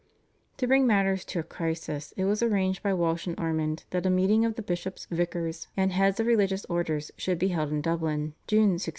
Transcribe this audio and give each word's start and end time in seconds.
To 0.57 0.65
bring 0.65 0.87
matters 0.87 1.23
to 1.25 1.37
a 1.37 1.43
crisis 1.43 2.11
it 2.17 2.25
was 2.25 2.41
arranged 2.41 2.81
by 2.81 2.91
Walsh 2.91 3.27
and 3.27 3.39
Ormond 3.39 3.83
that 3.91 4.07
a 4.07 4.09
meeting 4.09 4.45
of 4.45 4.55
the 4.55 4.63
bishops, 4.63 5.05
vicars, 5.11 5.67
and 5.77 5.91
heads 5.91 6.19
of 6.19 6.25
religious 6.25 6.65
orders 6.65 7.11
should 7.17 7.37
be 7.37 7.49
held 7.49 7.69
in 7.69 7.81
Dublin 7.83 8.33
(June 8.47 8.69
1666). 8.81 8.89